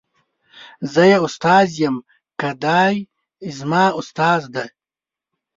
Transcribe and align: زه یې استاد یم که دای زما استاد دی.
زه 0.93 1.01
یې 1.11 1.17
استاد 1.25 1.67
یم 1.81 1.95
که 2.39 2.49
دای 2.63 2.95
زما 3.57 3.83
استاد 3.99 4.41
دی. 4.53 4.67